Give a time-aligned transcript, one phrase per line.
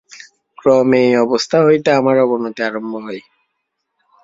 [0.57, 3.21] ক্রমে এই অবস্থা হইতে আবার অবনতি আরম্ভ হয়।